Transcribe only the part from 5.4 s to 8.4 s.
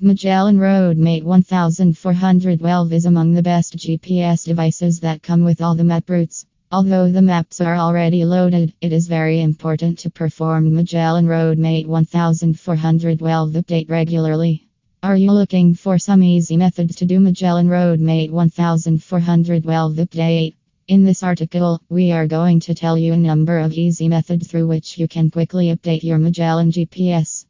with all the map routes. Although the maps are already